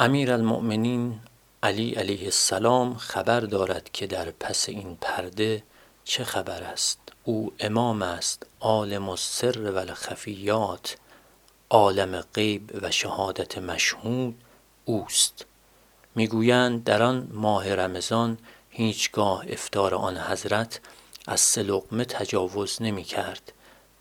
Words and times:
امیر 0.00 0.32
المؤمنین 0.32 1.20
علی 1.62 1.94
علیه 1.94 2.24
السلام 2.24 2.94
خبر 2.94 3.40
دارد 3.40 3.90
که 3.92 4.06
در 4.06 4.30
پس 4.30 4.68
این 4.68 4.98
پرده 5.00 5.62
چه 6.04 6.24
خبر 6.24 6.62
است؟ 6.62 6.98
او 7.24 7.52
امام 7.60 8.02
است 8.02 8.46
عالم 8.60 9.08
السر 9.08 9.70
و 9.70 9.78
الخفیات 9.78 10.96
عالم 11.70 12.20
غیب 12.34 12.70
و 12.82 12.90
شهادت 12.90 13.58
مشهود 13.58 14.34
اوست. 14.84 15.46
می‌گویند 16.14 16.84
در 16.84 17.02
آن 17.02 17.28
ماه 17.32 17.74
رمضان 17.74 18.38
هیچگاه 18.70 19.44
افتار 19.48 19.94
آن 19.94 20.18
حضرت 20.18 20.80
از 21.26 21.40
سه 21.40 21.62
لقمه 21.62 22.04
تجاوز 22.04 22.82
نمی 22.82 23.04
کرد 23.04 23.52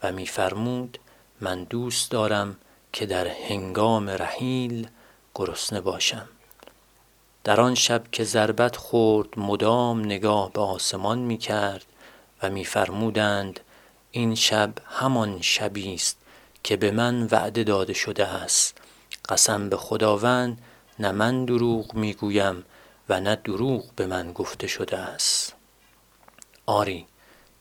و 0.04 0.12
میفرمود 0.12 1.00
من 1.42 1.64
دوست 1.64 2.12
دارم 2.12 2.56
که 2.94 3.06
در 3.06 3.28
هنگام 3.28 4.10
رحیل 4.10 4.88
گرسنه 5.38 5.82
باشم. 5.82 6.30
در 7.44 7.62
آن 7.62 7.76
شب 7.76 8.04
که 8.12 8.24
ضربت 8.24 8.76
خورد 8.76 9.40
مدام 9.40 10.06
نگاه 10.06 10.52
به 10.52 10.62
آسمان 10.62 11.20
می 11.20 11.38
کرد 11.38 11.86
و 12.44 12.50
میفرمودند 12.50 13.60
این 14.12 14.36
شب 14.36 14.74
همان 14.86 15.42
شبی 15.42 15.94
است 15.94 16.18
که 16.64 16.78
به 16.78 16.92
من 16.92 17.28
وعده 17.32 17.64
داده 17.64 17.94
شده 17.94 18.28
است. 18.28 18.78
قسم 19.30 19.70
به 19.70 19.78
خداوند 19.78 20.62
نه 21.00 21.12
من 21.12 21.46
دروغ 21.46 21.94
می‌گویم 21.94 22.64
و 23.10 23.20
نه 23.20 23.36
دروغ 23.36 23.86
به 23.96 24.06
من 24.08 24.34
گفته 24.34 24.68
شده 24.68 24.98
است. 24.98 25.56
آری 26.66 27.06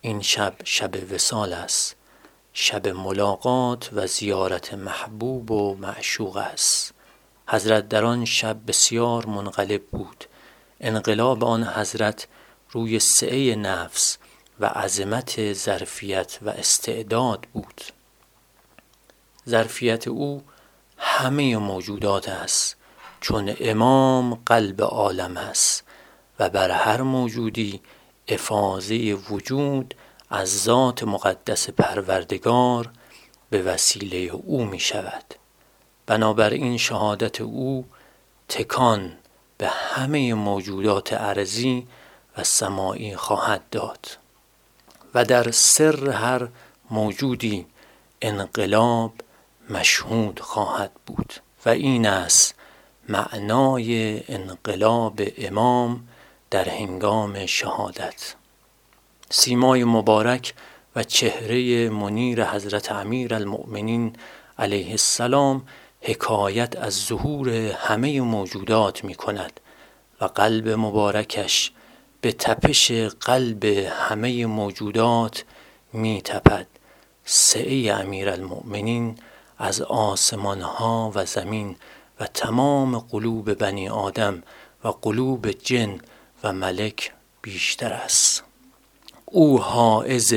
این 0.01 0.23
شب 0.23 0.55
شب 0.65 1.13
وسال 1.13 1.53
است. 1.53 1.97
شب 2.53 2.89
ملاقات 2.89 3.91
و 3.93 4.07
زیارت 4.07 4.75
محبوب 4.75 5.51
و 5.51 5.75
معشوق 5.75 6.37
است. 6.37 6.96
حضرت 7.49 7.89
در 7.89 8.05
آن 8.05 8.25
شب 8.25 8.57
بسیار 8.67 9.27
منقلب 9.27 9.83
بود. 9.87 10.25
انقلاب 10.81 11.45
آن 11.45 11.65
حضرت 11.65 12.27
روی 12.71 12.99
سعه 12.99 13.55
نفس 13.55 14.19
و 14.61 14.67
عظمت 14.67 15.53
ظرفیت 15.53 16.39
و 16.43 16.51
استعداد 16.51 17.47
بود. 17.53 17.83
ظرفیت 19.49 20.09
او 20.09 20.43
همه 20.99 21.57
موجودات 21.57 22.29
است 22.29 22.77
چون 23.21 23.57
امام 23.61 24.43
قلب 24.47 24.83
عالم 24.83 25.37
است 25.37 25.85
و 26.39 26.49
بر 26.49 26.71
هر 26.71 27.03
موجودی 27.03 27.81
افاظه 28.29 29.19
وجود 29.31 29.95
از 30.31 30.63
ذات 30.63 31.03
مقدس 31.03 31.71
پروردگار 31.71 32.91
به 33.51 33.63
وسیله 33.63 34.17
او 34.33 34.65
می 34.65 34.81
شود 34.81 35.35
بنابراین 36.07 36.77
شهادت 36.77 37.41
او 37.41 37.85
تکان 38.49 39.13
به 39.59 39.69
همه 39.69 40.35
موجودات 40.35 41.13
ارزی 41.13 41.87
و 42.39 42.45
سماعی 42.45 43.17
خواهد 43.17 43.63
داد 43.71 44.07
و 45.15 45.25
در 45.25 45.51
سر 45.51 46.11
هر 46.11 46.49
موجودی 46.91 47.67
انقلاب 48.23 49.13
مشهود 49.71 50.41
خواهد 50.41 50.91
بود 51.07 51.35
و 51.67 51.69
این 51.69 52.07
است 52.07 52.55
معنای 53.09 54.21
انقلاب 54.29 55.21
امام 55.39 56.09
در 56.51 56.69
هنگام 56.69 57.47
شهادت. 57.47 58.35
سیمای 59.31 59.85
مبارک 59.85 60.55
و 60.97 61.03
چهره 61.03 61.89
منیر 61.89 62.45
حضرت 62.45 62.93
امیر 62.93 63.35
المؤمنین 63.35 64.17
علیه 64.59 64.91
السلام 64.91 65.67
حکایت 66.07 66.77
از 66.77 66.95
ظهور 66.95 67.49
همه 67.51 68.21
موجودات 68.21 69.05
می 69.05 69.15
کند 69.15 69.61
و 70.21 70.25
قلب 70.25 70.69
مبارکش 70.69 71.73
به 72.21 72.33
تپش 72.33 72.91
قلب 73.21 73.65
همه 73.91 74.47
موجودات 74.47 75.45
می 75.93 76.23
تپد 76.23 76.67
سعه 77.25 77.93
امیر 77.93 78.29
المؤمنین 78.29 79.19
از 79.59 79.83
آسمان 79.83 80.61
ها 80.61 81.13
و 81.15 81.27
زمین 81.27 81.77
و 82.21 82.27
تمام 82.27 82.99
قلوب 82.99 83.55
بنی 83.55 83.89
آدم 83.89 84.43
و 84.85 84.89
قلوب 84.89 85.51
جن 85.51 86.01
و 86.45 86.53
ملک 86.53 87.13
بیشتر 87.43 87.93
است. 87.93 88.45
او 89.25 89.61
حائز 89.61 90.35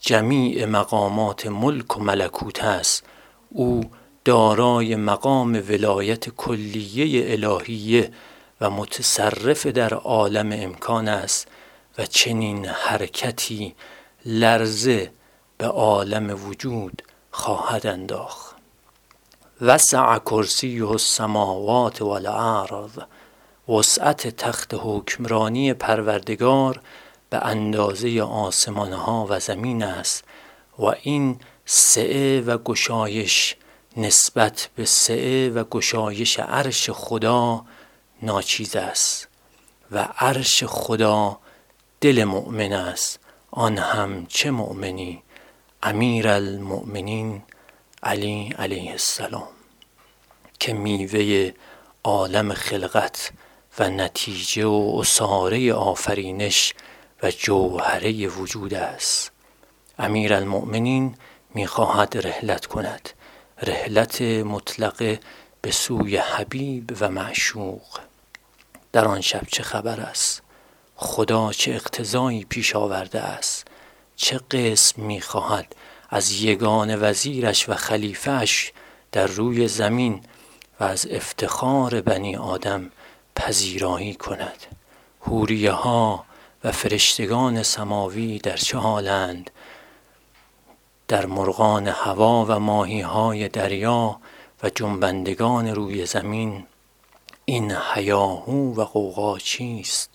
جمیع 0.00 0.64
مقامات 0.64 1.46
ملک 1.46 1.96
و 1.96 2.00
ملکوت 2.00 2.64
است. 2.64 3.04
او 3.50 3.90
دارای 4.24 4.96
مقام 4.96 5.62
ولایت 5.68 6.28
کلیه 6.28 7.32
الهیه 7.32 8.10
و 8.60 8.70
متصرف 8.70 9.66
در 9.66 9.94
عالم 9.94 10.52
امکان 10.52 11.08
است 11.08 11.48
و 11.98 12.06
چنین 12.06 12.66
حرکتی 12.66 13.74
لرزه 14.24 15.10
به 15.58 15.66
عالم 15.66 16.48
وجود 16.48 17.02
خواهد 17.30 17.86
انداخت. 17.86 18.56
وسع 19.60 20.18
کرسی 20.18 20.80
السماوات 20.80 22.02
والارض 22.02 22.98
وسعت 23.68 24.28
تخت 24.28 24.74
حکمرانی 24.74 25.74
پروردگار 25.74 26.80
به 27.30 27.46
اندازه 27.46 28.22
آسمان 28.22 28.92
ها 28.92 29.26
و 29.30 29.40
زمین 29.40 29.82
است 29.82 30.24
و 30.78 30.84
این 31.02 31.40
سعه 31.64 32.40
و 32.40 32.58
گشایش 32.58 33.56
نسبت 33.96 34.68
به 34.76 34.84
سعه 34.84 35.50
و 35.50 35.64
گشایش 35.64 36.38
عرش 36.38 36.90
خدا 36.90 37.64
ناچیز 38.22 38.76
است 38.76 39.28
و 39.90 40.08
عرش 40.18 40.64
خدا 40.64 41.38
دل 42.00 42.24
مؤمن 42.24 42.72
است. 42.72 43.18
آن 43.50 43.78
هم 43.78 44.26
چه 44.26 44.50
مؤمنی؟ 44.50 45.22
امیر 45.82 46.28
المؤمنین 46.28 47.42
علی 48.02 48.54
علیه 48.58 48.90
السلام. 48.90 49.48
که 50.60 50.72
میوه 50.72 51.52
عالم 52.04 52.54
خلقت 52.54 53.32
و 53.78 53.90
نتیجه 53.90 54.66
و 54.66 54.96
اصاره 54.98 55.74
آفرینش 55.74 56.74
و 57.22 57.30
جوهره 57.30 58.26
وجود 58.26 58.74
است. 58.74 59.32
امیر 59.98 60.34
المؤمنین 60.34 61.16
می‌خواهد 61.54 62.26
رحلت 62.26 62.66
کند. 62.66 63.10
رحلت 63.62 64.22
مطلقه 64.22 65.20
به 65.60 65.70
سوی 65.70 66.16
حبیب 66.16 66.96
و 67.00 67.08
معشوق. 67.08 67.98
در 68.92 69.04
آن 69.04 69.20
شب 69.20 69.42
چه 69.52 69.62
خبر 69.62 70.00
است؟ 70.00 70.42
خدا 70.96 71.52
چه 71.52 71.72
اقتضایی 71.72 72.44
پیش 72.44 72.76
آورده 72.76 73.20
است؟ 73.20 73.66
چه 74.16 74.40
قسم 74.50 75.02
می‌خواهد 75.02 75.74
از 76.10 76.32
یگان 76.32 77.02
وزیرش 77.02 77.68
و 77.68 77.74
خلیفهش 77.74 78.72
در 79.12 79.26
روی 79.26 79.68
زمین 79.68 80.22
و 80.80 80.84
از 80.84 81.06
افتخار 81.10 82.00
بنی 82.00 82.36
آدم 82.36 82.90
پذیرایی 83.36 84.14
کند؟ 84.14 84.66
حوریه 85.20 85.72
ها 85.72 86.24
و 86.64 86.72
فرشتگان 86.72 87.62
سماوی 87.62 88.38
در 88.38 88.56
چه 88.56 88.78
حالند؟ 88.78 89.50
در 91.12 91.26
مرغان 91.26 91.88
هوا 91.88 92.46
و 92.48 92.58
ماهی 92.58 93.00
های 93.00 93.48
دریا 93.48 94.20
و 94.62 94.70
جنبندگان 94.70 95.68
روی 95.68 96.06
زمین 96.06 96.66
این 97.44 97.72
حیاهو 97.72 98.74
و 98.74 98.84
قوقا 98.84 99.38
چیست؟ 99.38 100.10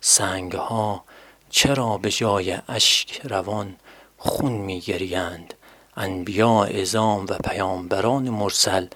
سنگ 0.00 0.52
ها 0.52 1.04
چرا 1.50 1.98
به 1.98 2.10
جای 2.10 2.58
اشک 2.68 3.20
روان 3.24 3.76
خون 4.18 4.52
می 4.52 4.80
گریند 4.80 5.54
انبیا 5.96 6.64
ازام 6.64 7.26
و 7.28 7.34
پیامبران 7.34 8.30
مرسل 8.30 8.86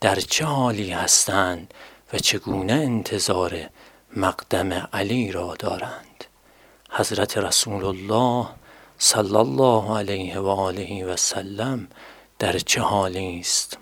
در 0.00 0.20
چه 0.20 0.44
حالی 0.44 0.90
هستند 0.90 1.74
و 2.12 2.18
چگونه 2.18 2.72
انتظار 2.72 3.68
مقدم 4.16 4.72
علی 4.92 5.32
را 5.32 5.54
دارند؟ 5.58 6.24
حضرت 6.90 7.38
رسول 7.38 7.84
الله 7.84 8.46
صلی 8.98 9.36
الله 9.36 9.98
علیه 9.98 10.38
و 10.38 10.46
آله 10.48 11.04
و 11.04 11.16
سلم 11.16 11.88
در 12.38 12.58
چه 12.58 12.80
حالی 12.80 13.40
است؟ 13.40 13.78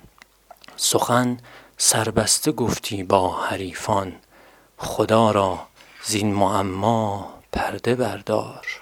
سخن 0.77 1.39
سربسته 1.77 2.53
گفتی 2.53 3.03
با 3.03 3.37
حریفان 3.37 4.13
خدا 4.77 5.31
را 5.31 5.67
زین 6.05 6.35
معما 6.35 7.35
پرده 7.53 7.95
بردار. 7.95 8.82